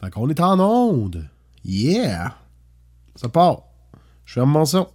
[0.00, 1.28] Fait qu'on est en onde.
[1.64, 2.34] Yeah!
[3.14, 3.62] Ça part.
[4.24, 4.88] Je ferme mon son.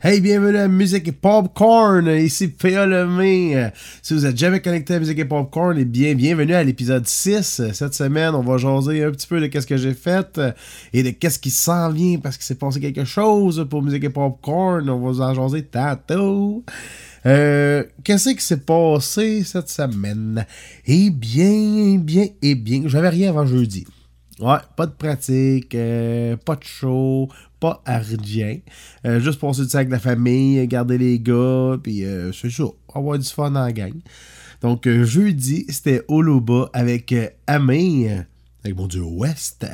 [0.00, 2.86] Hey, bienvenue à Musique et Popcorn, ici P.A.
[2.86, 3.72] Lemay.
[4.00, 7.72] Si vous êtes jamais connecté à Musique et Popcorn, eh bien, bienvenue à l'épisode 6.
[7.72, 10.40] Cette semaine, on va jaser un petit peu de qu'est-ce que j'ai fait
[10.92, 14.08] et de qu'est-ce qui s'en vient parce qu'il s'est passé quelque chose pour Musique et
[14.08, 14.88] Popcorn.
[14.88, 16.62] On va vous en jaser tantôt.
[17.26, 20.46] Euh, qu'est-ce qui s'est passé cette semaine?
[20.86, 23.84] Eh bien, eh bien, eh bien, j'avais rien avant jeudi.
[24.40, 27.28] Ouais, pas de pratique, euh, pas de show,
[27.60, 28.58] pas ardien.
[29.04, 32.64] Euh, juste passer du temps avec la famille, garder les gars, puis euh, c'est ça,
[32.94, 33.94] avoir du fun en gang.
[34.60, 38.24] Donc, euh, jeudi, c'était Oluba avec euh, Amé,
[38.64, 39.66] avec mon dieu West.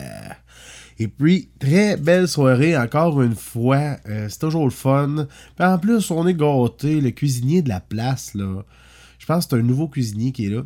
[0.99, 3.97] Et puis, très belle soirée, encore une fois.
[4.29, 5.27] C'est toujours le fun.
[5.57, 7.01] Puis en plus, on est gâtés.
[7.01, 8.63] Le cuisinier de la place, là.
[9.19, 10.63] Je pense que c'est un nouveau cuisinier qui est là.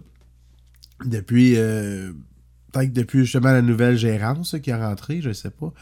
[1.06, 1.54] Depuis.
[2.72, 5.72] Peut-être depuis justement la nouvelle gérance qui est rentrée, je sais pas.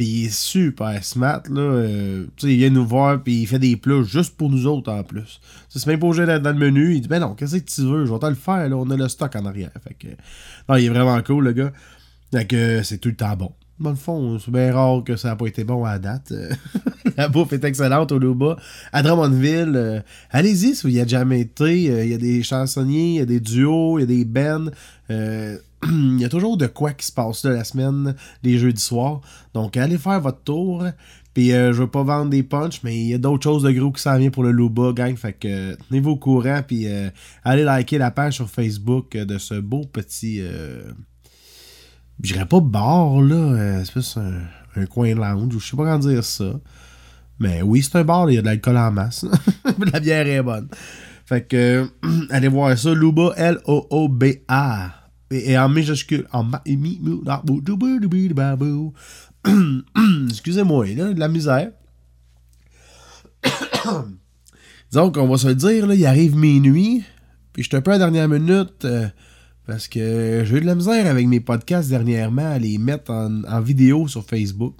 [0.00, 1.60] Puis il est super smart, là.
[1.60, 4.66] Euh, tu sais, il vient nous voir, puis il fait des plats juste pour nous
[4.66, 5.42] autres en plus.
[5.68, 6.94] C'est même pas obligé d'être dans le menu.
[6.94, 8.06] Il dit, ben non, qu'est-ce que tu veux?
[8.06, 8.76] Je vais te le faire, là.
[8.78, 9.72] On a le stock en arrière.
[9.86, 10.06] Fait que.
[10.70, 11.70] Non, il est vraiment cool, le gars.
[12.32, 13.52] Fait que c'est tout le temps bon.
[13.78, 16.32] Dans le fond, c'est bien rare que ça n'a pas été bon à la date.
[16.32, 16.50] Euh,
[17.18, 18.56] la bouffe est excellente au Luba.
[18.94, 21.90] À Drummondville, euh, allez-y si vous y avez jamais été.
[21.90, 24.24] Euh, Il y a des chansonniers, il y a des duos, il y a des
[24.24, 24.70] bands.
[25.90, 29.20] Il y a toujours de quoi qui se passe là, la semaine, les jeudis soirs.
[29.54, 30.84] Donc, allez faire votre tour.
[31.32, 33.70] Puis, euh, je veux pas vendre des punchs, mais il y a d'autres choses de
[33.70, 35.16] gros qui s'en viennent pour le Luba, gang.
[35.16, 36.60] Fait que, tenez-vous au courant.
[36.66, 37.08] Puis, euh,
[37.44, 40.40] allez liker la page sur Facebook euh, de ce beau petit.
[40.40, 40.92] Euh,
[42.22, 43.82] je dirais pas bar, là.
[43.84, 46.52] c'est plus un, coin lounge, ou je sais pas comment dire ça.
[47.38, 49.24] Mais oui, c'est un bar, il y a de l'alcool en masse.
[49.92, 50.68] la bière est bonne.
[51.24, 51.88] Fait que,
[52.30, 52.92] allez voir ça.
[52.92, 54.99] Luba, L-O-O-B-A.
[55.30, 56.26] Et, et en majuscule.
[56.32, 56.50] En.
[60.28, 61.70] Excusez-moi, là, de la misère.
[64.90, 67.04] Disons qu'on va se le dire, là, il arrive minuit.
[67.52, 68.84] Puis je suis un peu à la dernière minute.
[68.84, 69.08] euh,
[69.66, 73.44] parce que j'ai eu de la misère avec mes podcasts dernièrement à les mettre en,
[73.44, 74.74] en vidéo sur Facebook.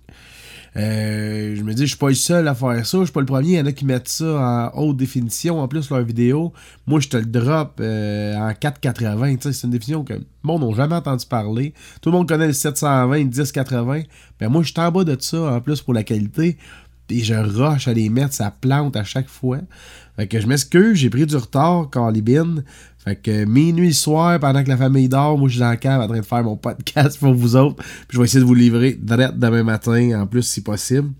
[0.77, 2.99] Euh, je me dis, je suis pas le seul à faire ça.
[2.99, 3.49] Je suis pas le premier.
[3.49, 5.61] Il y en a qui mettent ça en haute définition.
[5.61, 6.53] En plus, leur vidéo,
[6.87, 9.37] moi, je te le drop euh, en 480.
[9.37, 11.75] Tu sais, C'est une définition que le monde n'a jamais entendu parler.
[12.01, 14.03] Tout le monde connaît le 720, le 1080.
[14.39, 16.57] Ben, moi, je suis en bas de ça, en plus, pour la qualité.
[17.11, 19.59] Puis je rush à les mettre, ça plante à chaque fois.
[20.15, 22.63] Fait que je m'excuse, j'ai pris du retard, Calibine.
[22.99, 26.01] Fait que minuit soir, pendant que la famille dort, moi je suis dans la cave
[26.01, 27.83] en train de faire mon podcast pour vous autres.
[27.83, 31.11] Puis je vais essayer de vous livrer direct demain matin, en plus si possible.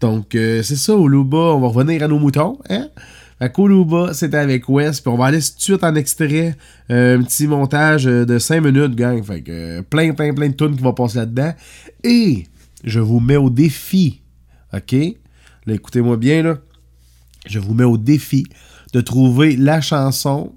[0.00, 2.88] Donc euh, c'est ça, Oluba, on va revenir à nos moutons, hein?
[3.38, 6.56] Fait qu'Oluba, c'était avec West, puis on va aller tout de suite en extrait,
[6.90, 9.22] euh, un petit montage euh, de 5 minutes, gang.
[9.22, 11.52] Fait que plein, plein, plein de tunes qui vont passer là-dedans.
[12.04, 12.46] Et
[12.84, 14.22] je vous mets au défi,
[14.72, 14.92] ok?
[15.66, 16.58] Là, écoutez-moi bien, là
[17.46, 18.46] je vous mets au défi
[18.92, 20.54] de trouver la chanson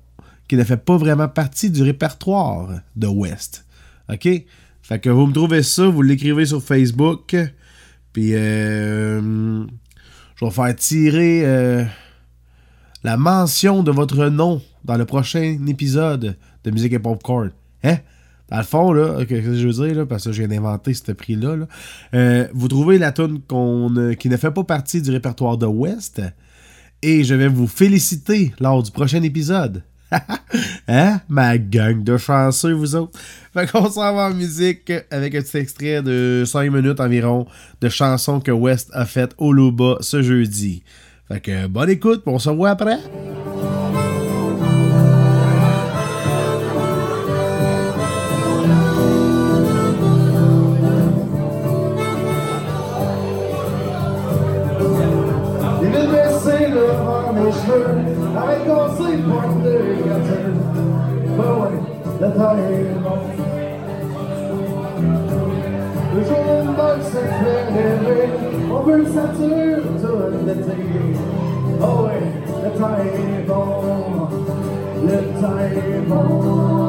[0.48, 3.66] qui ne fait pas vraiment partie du répertoire de West.
[4.10, 4.28] OK?
[4.82, 7.36] Fait que vous me trouvez ça, vous l'écrivez sur Facebook,
[8.12, 9.66] puis euh,
[10.36, 11.86] je vais faire tirer euh,
[13.04, 16.36] la mention de votre nom dans le prochain épisode
[16.66, 17.52] de Musique et Popcorn.
[17.84, 18.00] Hein?
[18.54, 20.94] Dans le fond, là, qu'est-ce que je veux dire, là, parce que je viens d'inventer
[20.94, 21.68] ce prix-là, là.
[22.14, 26.22] Euh, vous trouvez la tune euh, qui ne fait pas partie du répertoire de West,
[27.02, 29.82] et je vais vous féliciter lors du prochain épisode.
[30.88, 31.20] hein?
[31.30, 33.20] Ma gang de chanceux, vous autres.
[33.56, 37.48] Fait qu'on s'en va en musique avec un petit extrait de 5 minutes environ
[37.82, 40.84] de chansons que West a faites au Luba ce jeudi.
[41.28, 43.00] Fait que bonne écoute, on se voit après.
[62.34, 63.18] Le temps est bon.
[66.16, 68.30] Le jour d'une bonne se fait rêver,
[68.72, 70.78] on veut le sature tout l'été.
[71.82, 72.24] Oh ouais,
[72.64, 73.66] le temps est bon,
[75.04, 76.84] le temps est bon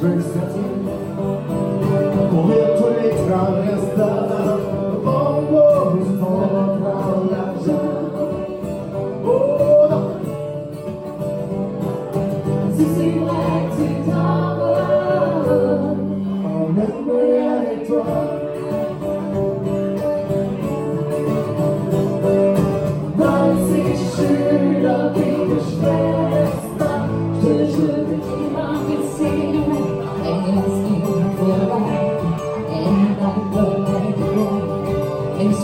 [0.00, 0.29] Puis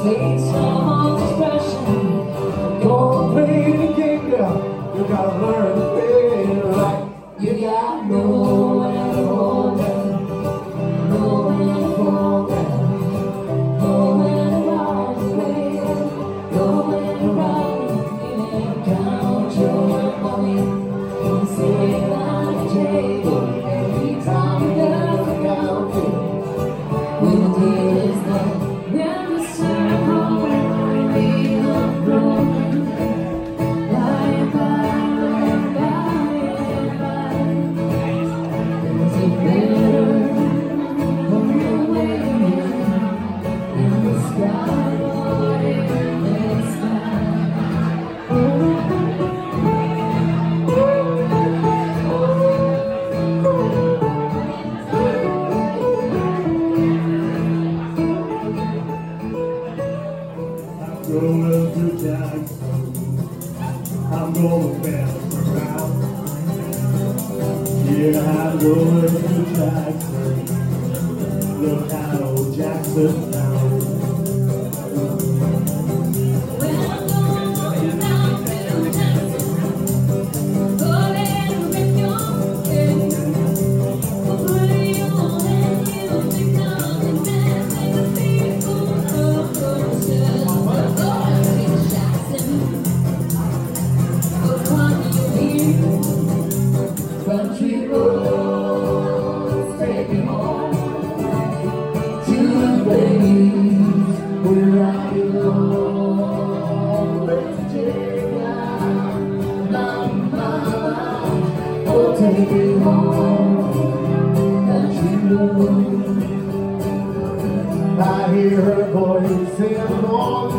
[0.07, 0.76] sweet song.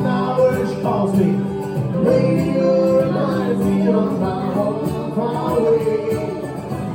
[0.07, 1.29] Hours calls me.
[2.01, 4.47] Radio reminds me of my.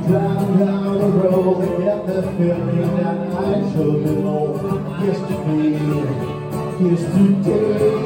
[0.07, 2.05] Driving down the road get
[2.37, 4.03] feeling that I should.
[5.05, 5.79] Yesterday,
[6.89, 8.03] yesterday.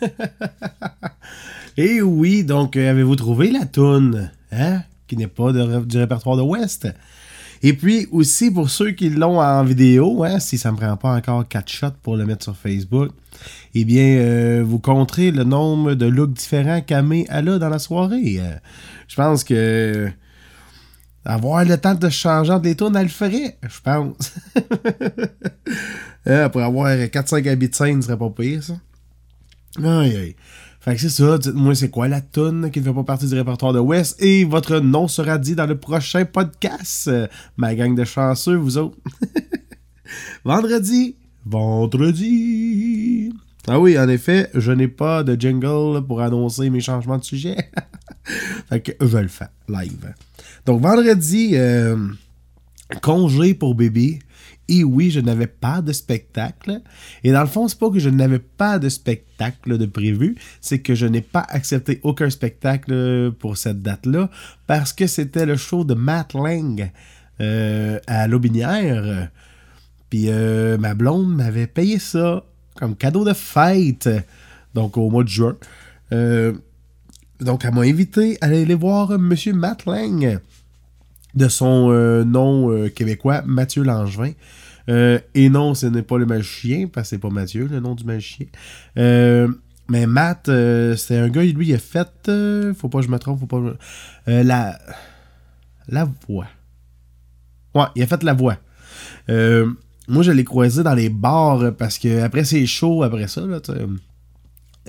[1.76, 6.42] Et oui, donc euh, avez-vous trouvé la toune, hein, qui n'est pas du répertoire de
[6.42, 6.88] West?
[7.62, 11.14] Et puis aussi pour ceux qui l'ont en vidéo, hein, si ça me prend pas
[11.14, 13.10] encore 4 shots pour le mettre sur Facebook,
[13.74, 17.78] eh bien euh, vous compterez le nombre de looks différents qu'Amé a là dans la
[17.78, 18.38] soirée.
[18.40, 18.56] Euh,
[19.08, 20.10] je pense que
[21.24, 24.34] avoir le temps de changer les tournes, elle le ferait, je pense.
[26.52, 28.74] Pour avoir 4-5 habits de scène, ce serait pas pire, ça.
[29.78, 30.36] Aïe, aïe.
[30.80, 33.34] Fait que c'est ça, dites-moi c'est quoi la toune qui ne fait pas partie du
[33.34, 37.10] répertoire de West et votre nom sera dit dans le prochain podcast.
[37.58, 38.96] Ma gang de chanceux, vous autres.
[40.44, 43.32] Vendredi, vendredi,
[43.68, 47.56] Ah oui, en effet, je n'ai pas de jingle pour annoncer mes changements de sujet.
[48.68, 50.14] fait que je le fais live.
[50.66, 51.96] Donc vendredi, euh,
[53.02, 54.18] congé pour bébé.
[54.68, 56.80] Et oui, je n'avais pas de spectacle.
[57.24, 60.78] Et dans le fond, c'est pas que je n'avais pas de spectacle de prévu, c'est
[60.78, 64.30] que je n'ai pas accepté aucun spectacle pour cette date-là
[64.68, 66.92] parce que c'était le show de Matt Lang
[67.40, 69.28] euh, à l'Aubinière.
[70.08, 72.44] Puis euh, ma blonde m'avait payé ça
[72.76, 74.08] comme cadeau de fête,
[74.74, 75.56] donc au mois de juin.
[76.12, 76.52] Euh,
[77.40, 80.40] donc elle m'a invité à aller voir Monsieur Matt Lang
[81.34, 84.32] de son euh, nom euh, québécois, Mathieu Langevin.
[84.88, 87.94] Euh, et non, ce n'est pas le magicien, parce que c'est pas Mathieu, le nom
[87.94, 88.46] du magicien.
[88.96, 90.46] Mais Matt,
[90.96, 92.08] c'est un gars, lui, il a fait.
[92.76, 93.60] faut pas que je me trompe, faut pas.
[94.26, 94.78] la.
[95.88, 96.46] La voix.
[97.74, 98.56] Ouais, il a fait la voix.
[99.28, 103.60] Moi, je l'ai croisé dans les bars parce que après ses shows, après ça, là,
[103.60, 103.72] tu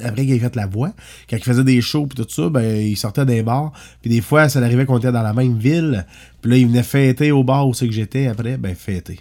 [0.02, 0.94] après qu'il ait fait la voix,
[1.30, 3.72] quand il faisait des shows puis tout ça, ben il sortait des bars.
[4.02, 6.06] Puis des fois, ça arrivait qu'on était dans la même ville.
[6.42, 8.28] Puis là, il venait fêter au bar où c'est que j'étais.
[8.28, 9.20] Après, ben fêter.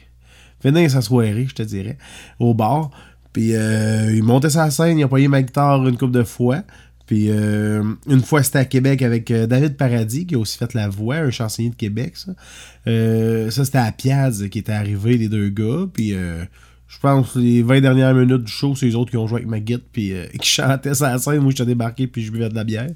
[0.61, 1.97] Finir sa soirée, je te dirais,
[2.39, 2.91] au bar.
[3.33, 6.63] Puis euh, il montait sa scène, il a payé ma guitare une couple de fois.
[7.07, 10.75] Puis euh, une fois, c'était à Québec avec euh, David Paradis, qui a aussi fait
[10.75, 12.33] la voix, un chansonnier de Québec, ça.
[13.51, 15.87] C'était à Piaz qui était arrivé, les deux gars.
[15.93, 16.15] Puis
[16.91, 19.49] je pense les 20 dernières minutes du show, c'est les autres qui ont joué avec
[19.49, 21.39] ma guitare, puis euh, qui chantaient sa scène.
[21.39, 22.91] Moi, j'étais débarqué, puis je buvais de la bière.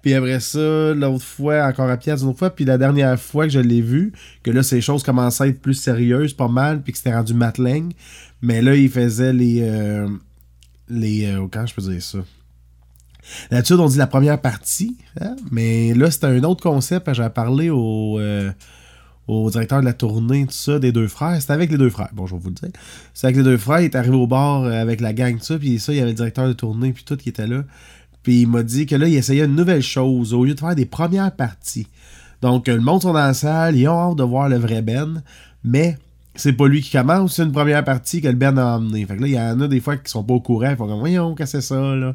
[0.00, 2.50] Puis après ça, l'autre fois, encore à Piaz, une autre fois.
[2.50, 5.60] Puis la dernière fois que je l'ai vu, que là, ces choses commençaient à être
[5.60, 7.92] plus sérieuses, pas mal, puis que c'était rendu matling.
[8.40, 9.60] Mais là, il faisait les.
[9.60, 10.08] euh,
[10.88, 11.26] les.
[11.26, 12.18] euh, comment je peux dire ça?
[13.50, 17.12] D'habitude, on dit la première partie, hein, mais là, c'était un autre concept.
[17.12, 18.50] J'avais parlé au, euh,
[19.28, 21.40] au directeur de la tournée, tout ça, des deux frères.
[21.40, 22.70] C'était avec les deux frères, bon, je vous le dire.
[23.12, 25.44] C'était avec les deux frères, il est arrivé au bar euh, avec la gang, tout
[25.44, 27.62] ça, puis ça, il y avait le directeur de tournée, puis tout qui était là.
[28.22, 30.74] Puis il m'a dit que là, il essayait une nouvelle chose, au lieu de faire
[30.74, 31.86] des premières parties.
[32.40, 35.22] Donc, le monde sont dans la salle, ils ont hâte de voir le vrai Ben,
[35.62, 35.98] mais
[36.34, 39.04] c'est pas lui qui commence, c'est une première partie que le Ben a emmené.
[39.04, 40.76] Fait que là, il y en a des fois qui sont pas au courant, ils
[40.76, 42.14] font comme, voyons, qu'est-ce que c'est ça, là?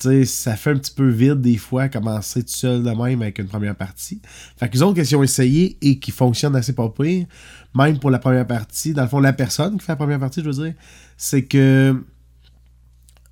[0.00, 3.38] Sais, ça fait un petit peu vide des fois commencer tout seul de même avec
[3.38, 4.20] une première partie.
[4.56, 7.26] Fait que les autres qui ont essayé et qui fonctionnent assez pas pire,
[7.74, 10.40] même pour la première partie, dans le fond, la personne qui fait la première partie,
[10.40, 10.74] je veux dire,
[11.16, 12.02] c'est que.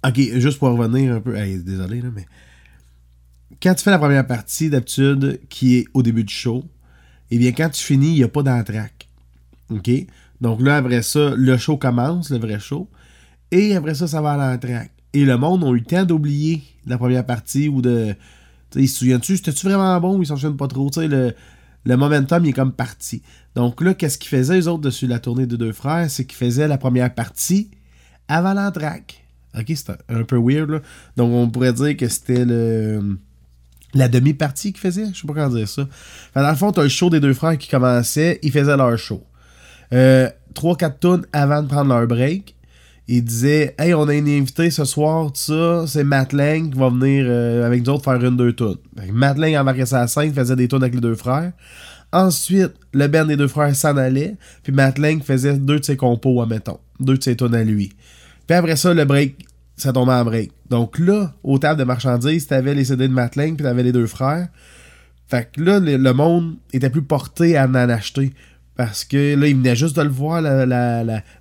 [0.07, 1.33] Ok, juste pour revenir un peu.
[1.33, 2.27] Désolé, là, mais.
[3.63, 6.65] Quand tu fais la première partie, d'habitude, qui est au début du show,
[7.31, 9.09] eh bien, quand tu finis, il n'y a pas d'entraque.
[9.71, 9.91] OK?
[10.41, 12.89] Donc là, après ça, le show commence, le vrai show.
[13.51, 14.93] Et après ça, ça va à l'entraque.
[15.19, 18.15] Et le monde a eu le temps d'oublier la première partie ou de.
[18.71, 20.89] Tu sais, ils se souviennent-tu, c'était-tu vraiment bon ou ils s'en souviennent pas trop?
[20.97, 21.35] Le,
[21.85, 23.23] le momentum, il est comme parti.
[23.57, 26.09] Donc là, qu'est-ce qu'ils faisaient, les autres, dessus la tournée de deux frères?
[26.09, 27.69] C'est qu'ils faisaient la première partie
[28.29, 29.25] avant l'entraque.
[29.59, 30.83] Ok, c'était un peu weird.
[31.17, 33.19] Donc on pourrait dire que c'était le.
[33.95, 35.89] La demi-partie qu'ils faisaient, je sais pas comment dire ça.
[36.37, 39.25] Dans le fond, t'as le show des deux frères qui commençait, ils faisaient leur show.
[39.93, 42.55] Euh, 3-4 tonnes avant de prendre leur break.
[43.09, 46.91] Ils disaient Hey, on a une invité ce soir, ça, c'est Matt Lang qui va
[46.91, 48.77] venir euh, avec nous autres faire une deux tonnes.
[49.11, 51.53] Matt Lang embarquait sa scène, faisait des tonnes avec les deux frères.
[52.13, 55.97] Ensuite, le band des deux frères s'en allait, puis Matt Lang faisait deux de ses
[55.97, 56.79] compos, admettons.
[57.01, 57.93] Deux de ses tonnes à lui.
[58.47, 59.47] Puis après ça, le break,
[59.77, 60.53] ça tombait en break.
[60.69, 63.93] Donc là, aux tables de marchandises, t'avais les CD de Matt Lang, puis t'avais les
[63.93, 64.49] deux frères.
[65.27, 68.33] Fait que là, le monde était plus porté à en acheter.
[68.79, 70.41] Parce que là, il venait juste de le voir,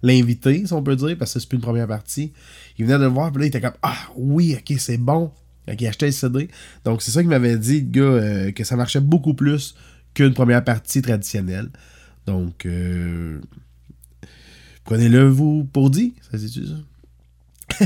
[0.02, 2.34] l'invité, si on peut dire, parce que c'est plus une première partie.
[2.80, 5.32] Il venait de le voir, puis là, il était comme Ah oui, ok, c'est bon.
[5.68, 6.48] Fait qu'il achetait le CD.
[6.84, 9.76] Donc, c'est ça qu'il m'avait dit, le gars, euh, que ça marchait beaucoup plus
[10.16, 11.70] qu'une première partie traditionnelle.
[12.26, 13.40] Donc, euh,
[14.84, 16.16] prenez-le vous pour dit.
[16.32, 17.86] Ça c'est-tu ça?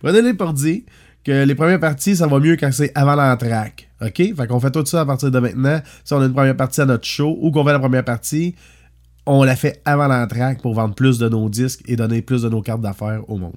[0.00, 0.84] Prenez-le pour dit
[1.22, 3.85] que les premières parties, ça va mieux quand c'est avant l'entraque.
[4.00, 4.16] OK?
[4.16, 5.80] Fait qu'on fait tout ça à partir de maintenant.
[6.04, 8.54] Si on a une première partie à notre show ou qu'on fait la première partie,
[9.26, 12.48] on la fait avant l'entraque pour vendre plus de nos disques et donner plus de
[12.48, 13.54] nos cartes d'affaires au monde.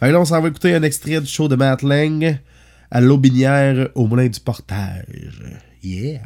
[0.00, 1.82] Fait que là, on s'en va écouter un extrait du show de Matt
[2.90, 5.42] à l'Aubinière au Moulin du Portage.
[5.82, 6.20] Yeah!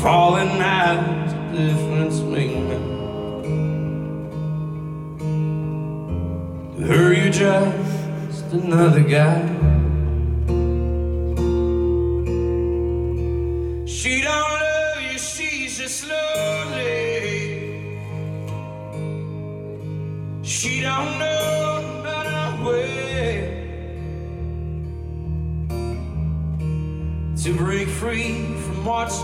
[0.00, 2.68] Falling out the difference making.
[6.76, 9.42] To her, you're just another guy.
[13.86, 17.98] She don't love you, she's just lonely.
[20.42, 21.48] She don't know
[22.64, 23.64] way
[27.42, 29.20] to break free from what's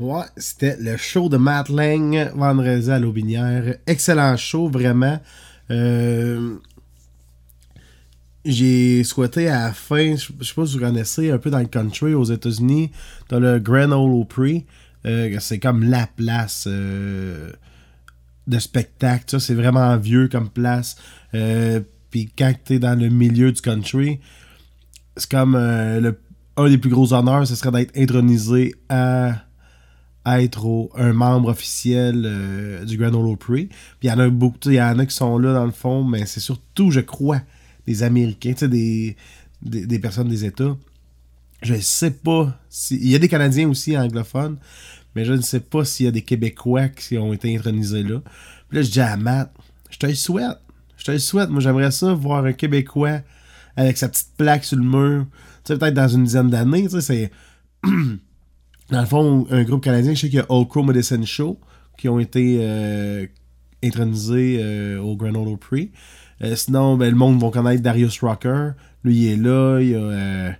[0.00, 3.76] Ouais, c'était le show de Matt Lang vendredi à l'Aubinière.
[3.86, 5.20] Excellent show, vraiment.
[5.70, 6.56] Euh,
[8.46, 11.66] j'ai souhaité à la fin, je sais pas si vous connaissez, un peu dans le
[11.66, 12.90] country aux États-Unis,
[13.28, 14.64] t'as le Grand Ole Opry.
[15.06, 17.52] Euh, c'est comme la place euh,
[18.46, 19.24] de spectacle.
[19.28, 20.96] ça, C'est vraiment vieux comme place.
[21.34, 21.80] Euh,
[22.10, 24.20] Puis quand t'es dans le milieu du country,
[25.16, 26.18] c'est comme le,
[26.56, 29.44] un des plus gros honneurs, ce serait d'être intronisé à
[30.26, 33.66] être un membre officiel du Grand Ole Opry.
[33.66, 35.64] Puis il y en a beaucoup, tu il y en a qui sont là dans
[35.64, 37.40] le fond, mais c'est surtout, je crois,
[37.86, 39.16] des Américains, tu des,
[39.62, 40.76] des personnes des États.
[41.62, 42.96] Je sais pas si.
[42.96, 44.58] Il y a des Canadiens aussi anglophones,
[45.14, 48.20] mais je ne sais pas s'il y a des Québécois qui ont été intronisés là.
[48.68, 49.52] Puis là, je dis à Matt,
[49.90, 50.58] je te le souhaite.
[50.96, 51.50] Je te le souhaite.
[51.50, 53.20] Moi, j'aimerais ça voir un Québécois
[53.76, 55.26] avec sa petite plaque sur le mur.
[55.64, 57.30] Tu sais, peut-être dans une dizaine d'années, tu sais, c'est.
[58.90, 61.60] Dans le fond, un groupe canadien, je sais qu'il y a Old Crow Medicine Show
[61.96, 63.24] qui ont été euh,
[63.84, 65.92] intronisés euh, au Grand Opry.
[66.42, 68.70] Euh, sinon, ben, le monde va connaître Darius Rucker.
[69.04, 69.78] Lui, il est là.
[69.80, 70.56] Il y a.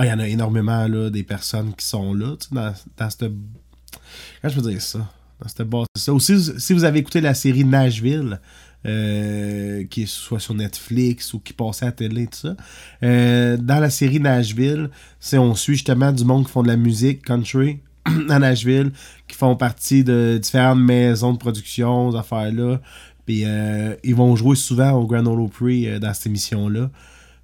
[0.00, 3.20] ah, il y en a énormément, là, des personnes qui sont là, dans, dans cette.
[3.20, 4.98] Comment je peux dire ça?
[5.40, 5.86] Dans cette base.
[5.94, 6.14] Ça.
[6.14, 8.40] Aussi, si vous avez écouté la série Nashville,
[8.86, 12.56] euh, qui est soit sur Netflix ou qui passait à la télé, tout ça,
[13.02, 16.78] euh, dans la série Nashville, c'est on suit justement du monde qui font de la
[16.78, 17.80] musique country
[18.30, 18.92] à Nashville,
[19.28, 22.80] qui font partie de différentes maisons de production, ces affaires-là.
[23.26, 26.90] Puis euh, ils vont jouer souvent au Grand Ole Opry euh, dans cette émission-là.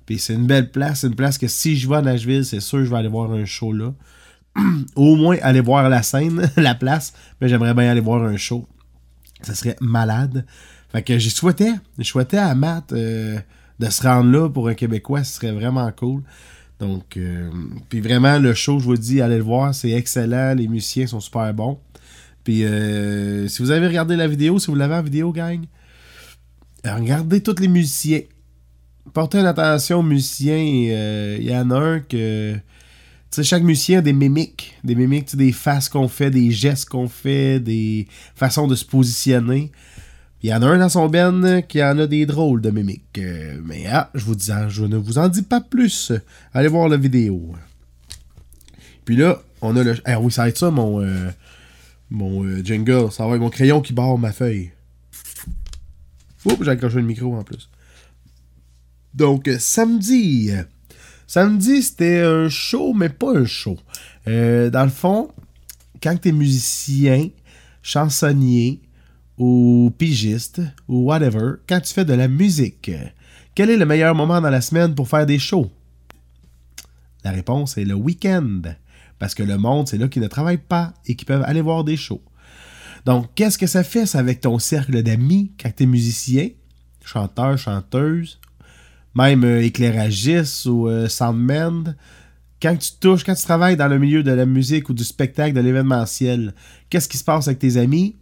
[0.06, 1.00] Puis c'est une belle place.
[1.00, 3.08] C'est une place que si je vais à Nashville, c'est sûr que je vais aller
[3.08, 3.92] voir un show là.
[4.96, 7.12] Au moins aller voir la scène, la place.
[7.40, 8.66] Mais j'aimerais bien aller voir un show.
[9.42, 10.46] Ça serait malade.
[10.90, 11.72] Fait que j'y souhaitais.
[11.98, 13.38] Je souhaitais à Matt euh,
[13.78, 15.24] de se rendre là pour un Québécois.
[15.24, 16.22] Ce serait vraiment cool.
[16.78, 17.50] Donc, euh,
[17.88, 19.74] puis vraiment, le show, je vous dis, allez le voir.
[19.74, 20.54] C'est excellent.
[20.54, 21.78] Les musiciens sont super bons.
[22.44, 25.64] Puis euh, si vous avez regardé la vidéo, si vous l'avez en vidéo, gang,
[26.84, 28.20] regardez tous les musiciens.
[29.12, 30.56] Portez attention aux musiciens.
[30.90, 32.54] euh, Il y en a un que.
[32.54, 32.60] Tu
[33.30, 34.74] sais, chaque musicien a des mimiques.
[34.84, 39.72] Des mimiques, des faces qu'on fait, des gestes qu'on fait, des façons de se positionner.
[40.42, 43.18] Il y en a un dans son ben qui en a des drôles de mimiques.
[43.18, 46.12] Euh, mais ah, je vous dis, je ne vous en dis pas plus.
[46.52, 47.54] Allez voir la vidéo.
[49.04, 49.96] Puis là, on a le.
[50.04, 51.00] Ah oui, ça va être ça, mon.
[51.00, 51.30] euh,
[52.10, 53.10] mon euh, jingle.
[53.10, 54.72] Ça va être mon crayon qui barre ma feuille.
[56.44, 57.68] Oups, j'ai accroché le micro en plus.
[59.16, 60.50] Donc, euh, samedi.
[61.26, 63.78] Samedi, c'était un show, mais pas un show.
[64.28, 65.32] Euh, dans le fond,
[66.02, 67.30] quand tu es musicien,
[67.82, 68.82] chansonnier
[69.38, 72.90] ou pigiste ou whatever, quand tu fais de la musique,
[73.54, 75.70] quel est le meilleur moment dans la semaine pour faire des shows?
[77.24, 78.60] La réponse est le week-end.
[79.18, 81.84] Parce que le monde, c'est là qui ne travaille pas et qui peuvent aller voir
[81.84, 82.22] des shows.
[83.06, 86.50] Donc, qu'est-ce que ça fait avec ton cercle d'amis quand tu es musicien,
[87.02, 88.38] chanteur, chanteuse,
[89.16, 91.96] même euh, éclairagiste ou euh, soundman?
[92.60, 95.54] Quand tu touches, quand tu travailles dans le milieu de la musique ou du spectacle,
[95.54, 96.54] de l'événementiel,
[96.88, 98.16] qu'est-ce qui se passe avec tes amis?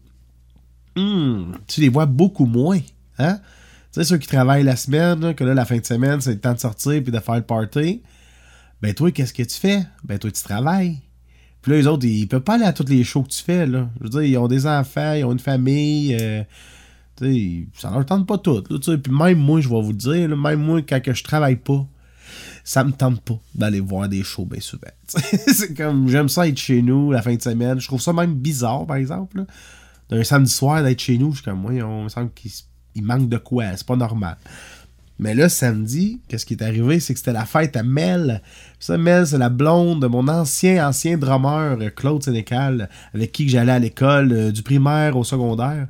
[0.96, 2.80] Hmm, tu les vois beaucoup moins.
[3.18, 3.38] Hein?
[3.92, 6.40] Tu sais, ceux qui travaillent la semaine, que là, la fin de semaine, c'est le
[6.40, 8.02] temps de sortir puis de faire le party.
[8.82, 9.84] Ben, toi, qu'est-ce que tu fais?
[10.04, 10.98] Ben, toi, tu travailles.
[11.62, 13.66] Puis là, les autres, ils peuvent pas aller à tous les shows que tu fais,
[13.66, 13.88] là.
[13.98, 16.16] Je veux dire, ils ont des enfants, ils ont une famille.
[16.20, 16.42] euh,
[17.16, 18.62] tu sais, ça leur tente pas tout.
[18.68, 18.78] Là.
[18.78, 21.86] Puis même moi, je vais vous le dire, même moi, quand que je travaille pas,
[22.64, 24.88] ça me tente pas d'aller voir des shows bien souvent.
[25.06, 27.78] C'est comme, j'aime ça être chez nous la fin de semaine.
[27.78, 29.44] Je trouve ça même bizarre, par exemple.
[30.08, 33.28] D'un samedi soir d'être chez nous, je suis comme, moi, on me semble qu'il manque
[33.28, 33.76] de quoi.
[33.76, 34.36] C'est pas normal.
[35.18, 36.98] Mais là, samedi, qu'est-ce qui est arrivé?
[36.98, 38.42] C'est que c'était la fête à Mel.
[38.80, 43.48] Ça, Mel, c'est la blonde de mon ancien, ancien drummer, euh, Claude Sénécal, avec qui
[43.48, 45.86] j'allais à l'école, euh, du primaire au secondaire.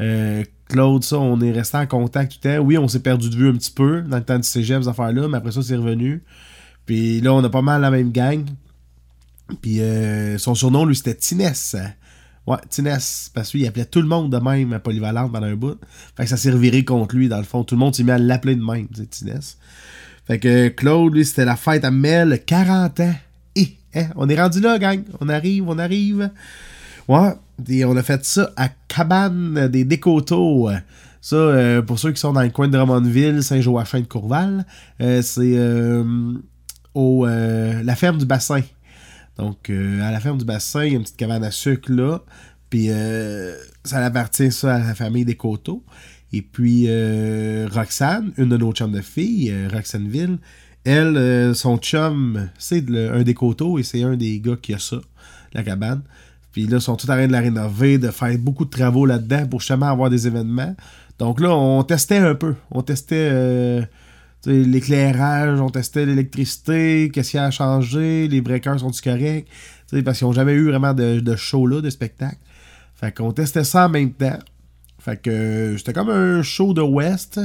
[0.00, 2.62] Euh, Claude, ça, on est resté en contact tout le temps.
[2.62, 4.88] Oui, on s'est perdu de vue un petit peu dans le temps du cégep, ces
[4.88, 6.22] affaires-là, mais après ça, c'est revenu.
[6.86, 8.44] Puis là, on a pas mal la même gang.
[9.62, 11.76] Puis euh, son surnom, lui, c'était Tinès.
[12.46, 13.30] Ouais, Tinès.
[13.34, 15.78] Parce qu'il appelait tout le monde de même à Polyvalente pendant un bout.
[16.16, 17.64] Fait que ça s'est reviré contre lui, dans le fond.
[17.64, 19.58] Tout le monde s'est mis à l'appeler de même, sais, Tinès.
[20.26, 23.14] Fait que Claude, lui, c'était la fête à Mel, 40 ans.
[23.54, 25.02] Et, hein, on est rendu là, gang.
[25.20, 26.30] On arrive, on arrive.
[27.08, 27.32] Ouais,
[27.84, 30.68] on a fait ça à Cabane des Décoteaux.
[31.26, 34.64] Ça, euh, pour ceux qui sont dans le coin de Drummondville, Saint-Joachim de Courval,
[35.00, 36.34] euh, c'est euh,
[36.94, 38.60] au la ferme du bassin.
[39.36, 42.20] Donc, à la ferme du bassin, il y a une petite cabane à sucre là.
[42.70, 42.90] Puis,
[43.84, 45.82] ça appartient ça à la famille des Coteaux.
[46.32, 46.88] Et puis,
[47.66, 50.38] Roxane, une de nos chums de filles, Roxaneville,
[50.84, 55.00] elle, son chum, c'est un des Coteaux et c'est un des gars qui a ça,
[55.52, 56.02] la cabane.
[56.56, 59.04] Puis là, ils sont tous en train de la rénover, de faire beaucoup de travaux
[59.04, 60.74] là-dedans pour justement avoir des événements.
[61.18, 62.54] Donc là, on testait un peu.
[62.70, 63.82] On testait euh,
[64.46, 69.46] l'éclairage, on testait l'électricité, qu'est-ce qui a changé, les breakers sont-ils corrects?
[70.02, 72.38] Parce qu'ils n'ont jamais eu vraiment de, de show là, de spectacle.
[72.94, 74.38] Fait qu'on testait ça en même temps.
[74.98, 77.38] Fait que euh, c'était comme un show de West,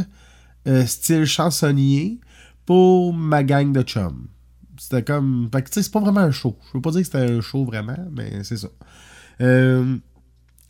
[0.70, 2.22] euh, style chansonnier,
[2.66, 4.30] pour ma gang de chums.
[4.82, 5.48] C'était comme.
[5.54, 6.58] Fait que tu sais, c'est pas vraiment un show.
[6.66, 8.70] Je veux pas dire que c'était un show vraiment, mais c'est ça.
[9.40, 9.98] Euh,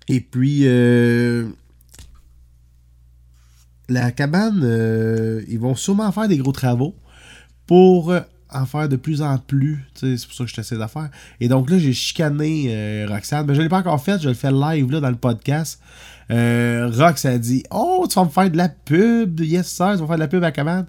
[0.10, 1.47] et puis, euh,
[3.88, 6.93] la cabane, euh, ils vont sûrement faire des gros travaux
[7.67, 8.13] pour
[8.54, 9.80] en faire de plus en plus.
[9.95, 11.10] C'est pour ça que je t'essaie de faire.
[11.39, 13.45] Et donc là, j'ai chicané euh, Roxane.
[13.45, 14.21] Mais je ne l'ai pas encore fait.
[14.21, 15.82] Je le fais live là, dans le podcast.
[16.30, 19.39] Rox a dit Oh, tu vas me faire de la pub.
[19.39, 20.88] Yes, sir, tu vas faire de la pub à cabane.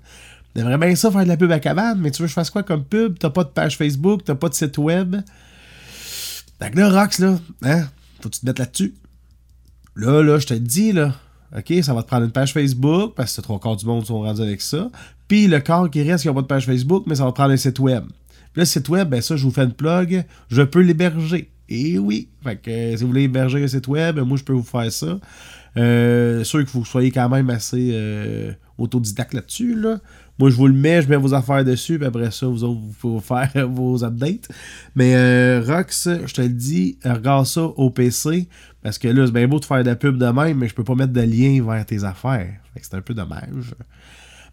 [0.54, 2.50] J'aimerais bien ça faire de la pub à cabane, mais tu veux que je fasse
[2.50, 3.18] quoi comme pub?
[3.18, 5.16] T'as pas de page Facebook, t'as pas de site web.
[6.60, 7.88] Que là, Rox, là, hein,
[8.20, 8.94] faut que tu te mettes là-dessus.
[9.96, 11.14] Là, là, je te dis, là,
[11.56, 14.20] OK, ça va te prendre une page Facebook, parce que trois quarts du monde sont
[14.20, 14.90] rendus avec ça.
[15.28, 17.36] Puis le quart qui reste, qui n'a pas de page Facebook, mais ça va te
[17.36, 18.04] prendre un site web.
[18.52, 21.50] Puis le site web, ben ça, je vous fais une plug, je peux l'héberger.
[21.68, 24.52] Et oui, fait que euh, si vous voulez héberger un site web, moi, je peux
[24.52, 25.18] vous faire ça.
[25.76, 29.98] Euh, sûr que vous soyez quand même assez euh, autodidacte là-dessus, là.
[30.38, 32.80] Moi, je vous le mets, je mets vos affaires dessus, puis après ça, vous autres,
[32.80, 34.48] vous pouvez faire vos updates.
[34.96, 38.48] Mais euh, Rox, je te le dis, regarde ça au PC,
[38.82, 40.74] parce que là, c'est bien beau de faire de la pub de même, mais je
[40.74, 42.54] peux pas mettre de lien vers tes affaires.
[42.80, 43.74] C'est un peu dommage.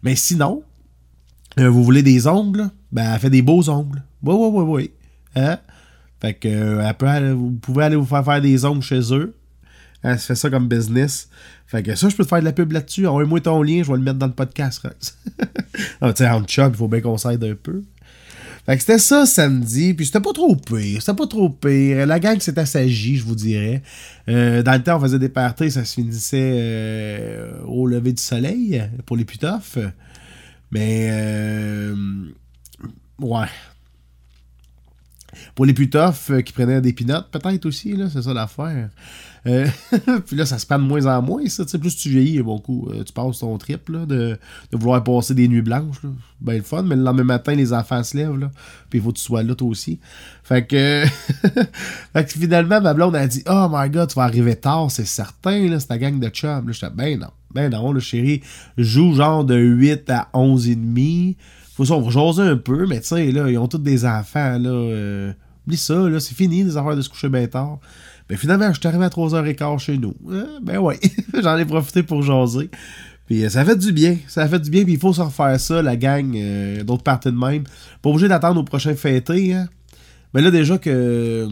[0.02, 0.62] Mais sinon,
[1.58, 2.68] euh, vous voulez des ongles?
[2.92, 4.02] Ben, elle fait des beaux ongles.
[4.22, 4.90] Oui, oui, oui, oui.
[5.34, 5.58] Hein?
[6.20, 9.34] Fait que, euh, aller- vous pouvez aller vous faire faire des ongles chez eux.
[10.02, 11.28] Elle se fait ça comme business.
[11.66, 13.06] Fait que ça, je peux te faire de la pub là-dessus.
[13.06, 15.18] Envoie-moi ton lien, je vais le mettre dans le podcast, Rox.
[16.00, 17.82] ah, tu sais, en chum, il faut bien qu'on s'aide un peu.
[18.66, 22.06] Fait que c'était ça samedi, puis c'était pas trop pire, c'était pas trop pire.
[22.06, 23.82] La gang s'est assagie, je vous dirais.
[24.28, 28.22] Euh, dans le temps, on faisait des parties, ça se finissait euh, au lever du
[28.22, 29.78] soleil pour les putofs.
[30.70, 31.94] Mais, euh,
[33.18, 33.48] ouais.
[35.54, 38.90] Pour les putofs euh, qui prenaient des pinottes, peut-être aussi, là, c'est ça l'affaire.
[39.46, 39.66] Euh,
[40.26, 41.64] puis là, ça se prend de moins en moins, ça.
[41.64, 44.38] Tu sais, plus tu vieillis, beaucoup, euh, tu passes ton trip là, de,
[44.72, 46.02] de vouloir passer des nuits blanches.
[46.02, 46.10] Là.
[46.40, 48.50] Ben le fun, mais le lendemain matin, les enfants se lèvent, là.
[48.88, 49.98] Puis il faut que tu sois là, toi aussi.
[50.42, 51.04] Fait que,
[52.12, 55.06] fait que finalement, ma blonde a dit Oh my god, tu vas arriver tard, c'est
[55.06, 56.66] certain, là, c'est ta gang de chums.
[56.66, 57.30] Là, j'étais ben non.
[57.52, 58.42] Ben non, le chéri
[58.78, 61.36] joue genre de 8 à 11 et demi.
[61.74, 64.04] Faut ça, on va jaser un peu, mais tu sais, là, ils ont tous des
[64.04, 64.68] enfants, là.
[64.70, 65.32] euh,
[65.66, 67.78] oublie ça, là, c'est fini, les affaires de se coucher bien tard.
[68.30, 70.14] Ben finalement, je suis arrivé à 3h15 chez nous.
[70.28, 71.00] Euh, ben ouais,
[71.42, 72.70] j'en ai profité pour jaser.
[73.26, 75.58] Puis euh, ça fait du bien, ça fait du bien, puis il faut se refaire
[75.58, 77.64] ça, la gang, euh, d'autres parties de même.
[78.00, 79.68] Pas obligé d'attendre au prochain fêté, hein.
[80.32, 81.48] Mais là, déjà que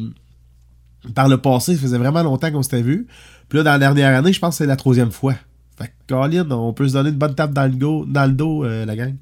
[1.16, 3.08] par le passé, ça faisait vraiment longtemps qu'on s'était vu.
[3.48, 5.34] Puis là, dans la dernière année, je pense que c'est la troisième fois.
[5.76, 8.64] Fait que, Colin, on peut se donner une bonne tape dans le, dans le dos,
[8.64, 9.16] la gang.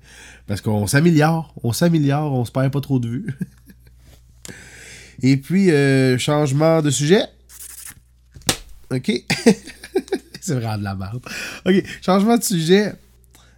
[0.46, 3.26] Parce qu'on s'améliore, on s'améliore, on se perd pas trop de vue.
[5.22, 7.22] Et puis, euh, changement de sujet.
[8.90, 9.12] OK?
[10.40, 11.20] c'est vraiment de la merde.
[11.66, 12.94] OK, changement de sujet.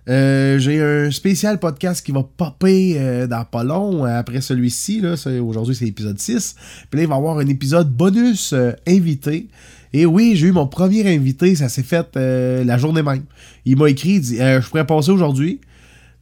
[0.09, 5.03] Euh, j'ai un spécial podcast qui va popper euh, dans pas long euh, après celui-ci.
[5.43, 6.57] Aujourd'hui, c'est l'épisode 6.
[6.91, 8.55] Puis là, il va y avoir un épisode bonus
[8.87, 9.49] invité.
[9.93, 11.55] Et oui, j'ai eu mon premier invité.
[11.57, 13.25] Ça s'est fait la journée même.
[13.65, 15.61] Il m'a écrit, il dit Je pourrais passer aujourd'hui.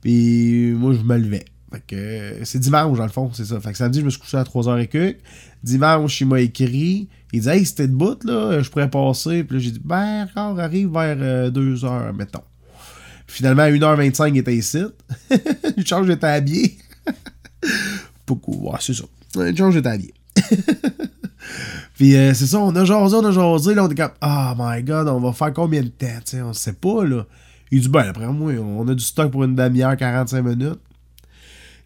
[0.00, 1.44] Puis moi, je me levais.
[1.72, 3.60] Fait que c'est dimanche, dans le fond, c'est ça.
[3.60, 5.18] Fait que samedi, je me suis couché à 3h et quelques.
[5.66, 7.08] Dimanche, il m'a écrit.
[7.32, 9.44] Il dit Hey, c'était debout, là, je pourrais passer.
[9.44, 12.42] Puis là, j'ai dit Ben, encore, arrive vers 2h, mettons.
[13.26, 14.82] Finalement, à 1h25, il était ici.
[15.84, 16.76] Change, j'étais habillé.
[18.26, 19.04] Beaucoup, ouais, c'est ça.
[19.56, 20.14] Change, j'étais habillé.
[21.94, 24.52] Puis euh, c'est ça, on a jasé, on a jasé, là, on est comme, oh
[24.58, 27.26] my god, on va faire combien de temps, tu sais, on sait pas, là.
[27.70, 30.80] Il dit, ben, après moi, on a du stock pour une demi-heure, 45 minutes.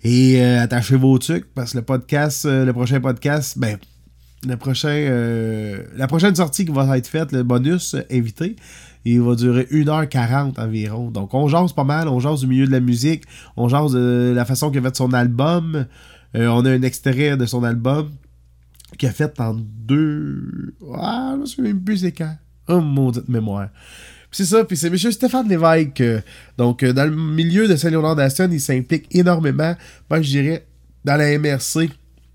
[0.03, 3.79] Et euh, attachez vos trucs, parce que le podcast, euh, le prochain podcast, ben,
[4.47, 8.57] le prochain, euh, la prochaine sortie qui va être faite, le bonus invité,
[9.05, 11.11] il va durer 1h40 environ.
[11.11, 13.25] Donc, on jase pas mal, on jase du milieu de la musique,
[13.57, 15.87] on jase de la façon qu'il a fait son album.
[16.33, 18.11] On a un extrait de son album
[18.99, 20.75] qu'il a fait en deux.
[20.95, 22.15] Ah, je me souviens plus c'est.
[22.69, 23.69] Oh, maudite mémoire.
[24.31, 24.97] C'est ça, puis c'est M.
[24.97, 26.01] Stéphane Lévesque.
[26.01, 26.21] euh,
[26.57, 29.75] donc, euh, dans le milieu de Saint-Léonard d'Aston, il s'implique énormément.
[30.09, 30.67] Moi, je dirais,
[31.05, 31.91] dans la MRC,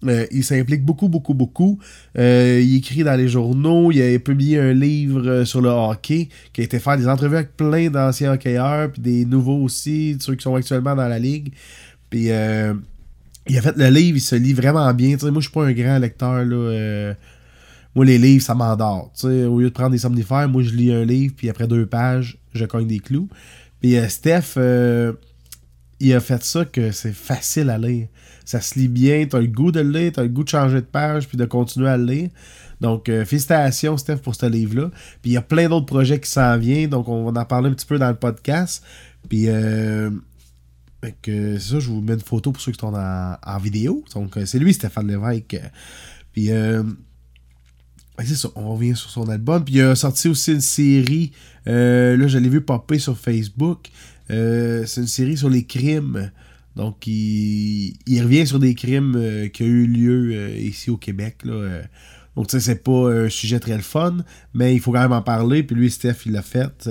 [0.05, 1.79] euh, il s'implique beaucoup, beaucoup, beaucoup.
[2.15, 3.91] Il écrit dans les journaux.
[3.91, 7.55] Il a publié un livre sur le hockey qui a été faire des entrevues avec
[7.55, 11.53] plein d'anciens hockeyeurs, puis des nouveaux aussi, ceux qui sont actuellement dans la ligue.
[12.09, 12.73] Puis euh,
[13.47, 15.15] il a fait le livre, il se lit vraiment bien.
[15.21, 16.43] Moi, je suis pas un grand lecteur.
[16.43, 17.13] Là,
[17.95, 19.13] moi, les livres, ça m'endort.
[19.23, 22.37] Au lieu de prendre des somnifères, moi, je lis un livre, puis après deux pages,
[22.53, 23.29] je cogne des clous.
[23.79, 25.13] Puis euh, Steph, euh,
[26.01, 28.07] il a fait ça que c'est facile à lire.
[28.43, 30.81] Ça se lit bien, t'as le goût de le lire, t'as le goût de changer
[30.81, 32.29] de page, puis de continuer à le lire.
[32.81, 34.91] Donc, euh, félicitations, Steph, pour ce livre-là.
[35.21, 37.69] Puis il y a plein d'autres projets qui s'en viennent, donc on va en parler
[37.69, 38.83] un petit peu dans le podcast.
[39.29, 40.11] Puis, c'est
[41.59, 44.03] ça, je vous mets une photo pour ceux qui sont en, en vidéo.
[44.13, 45.61] Donc, c'est lui, Stéphane Lévesque.
[46.33, 46.51] Puis,
[48.23, 49.63] ça, on revient sur son album.
[49.63, 51.31] Puis il a sorti aussi une série,
[51.67, 53.89] euh, là je l'ai vu popper sur Facebook.
[54.31, 56.31] Euh, c'est une série sur les crimes.
[56.75, 61.37] Donc il, revient sur des crimes euh, qui ont eu lieu ici au Québec.
[61.43, 61.81] Là.
[62.35, 64.17] Donc sais, c'est pas un sujet très le fun,
[64.53, 65.63] mais il faut quand même en parler.
[65.63, 66.89] Puis lui, Steph, il l'a fait.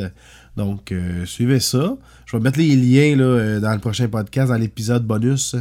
[0.56, 0.94] Donc
[1.26, 1.96] suivez ça.
[2.26, 5.56] Je vais mettre les liens là, dans le prochain podcast, dans l'épisode bonus.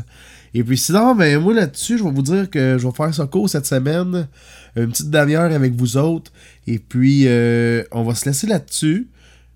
[0.54, 3.26] Et puis sinon, ben moi là-dessus, je vais vous dire que je vais faire ça
[3.26, 4.28] court cette semaine.
[4.76, 6.32] Une petite demi-heure avec vous autres.
[6.68, 9.10] Et puis, euh, on va se laisser là-dessus.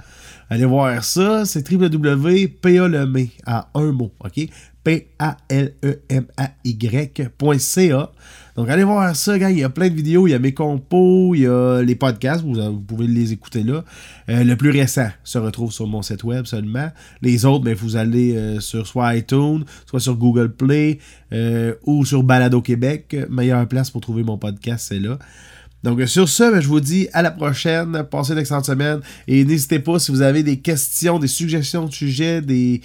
[0.48, 4.48] Allez voir ça, c'est www.paleme en un mot, ok?
[4.84, 5.32] P-A-L-E-M-A-Y.ca.
[8.54, 9.50] Donc allez voir ça, gars.
[9.50, 11.96] Il y a plein de vidéos, il y a mes compos, il y a les
[11.96, 13.84] podcasts, vous, vous pouvez les écouter là.
[14.28, 16.88] Euh, le plus récent se retrouve sur mon site web seulement.
[17.20, 21.00] Les autres, ben, vous allez euh, sur soit iTunes, soit sur Google Play
[21.32, 23.16] euh, ou sur Balado Québec.
[23.28, 25.18] Meilleure place pour trouver mon podcast, c'est là.
[25.86, 28.02] Donc sur ce, ben, je vous dis à la prochaine.
[28.10, 28.98] Passez une excellente semaine.
[29.28, 32.80] Et n'hésitez pas si vous avez des questions, des suggestions de sujets, des.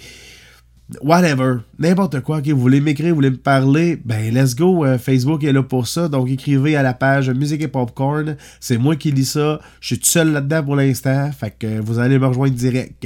[1.02, 1.56] Whatever.
[1.80, 2.40] N'importe quoi.
[2.42, 4.84] que vous voulez m'écrire, vous voulez me parler, ben let's go.
[4.84, 6.06] euh, Facebook est là pour ça.
[6.06, 8.36] Donc écrivez à la page Musique et Popcorn.
[8.60, 9.58] C'est moi qui lis ça.
[9.80, 11.28] Je suis tout seul là-dedans pour l'instant.
[11.32, 13.04] Fait que vous allez me rejoindre direct.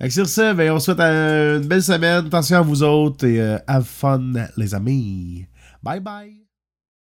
[0.00, 2.26] Fait que sur ce, ben, on souhaite une belle semaine.
[2.26, 5.46] Attention à vous autres et euh, have fun, les amis.
[5.82, 6.43] Bye bye.